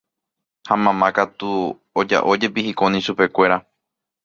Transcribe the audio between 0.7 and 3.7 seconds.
mamá katu oja'ójepi hikóni chupekuéra